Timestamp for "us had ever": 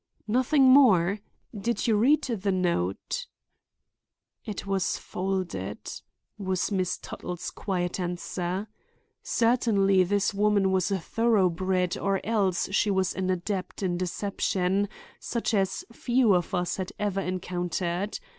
16.55-17.21